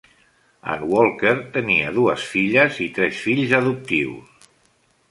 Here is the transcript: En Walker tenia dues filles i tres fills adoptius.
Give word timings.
En 0.75 0.85
Walker 0.93 1.35
tenia 1.57 1.93
dues 1.99 2.27
filles 2.33 2.81
i 2.87 2.89
tres 2.97 3.21
fills 3.29 3.55
adoptius. 3.61 4.51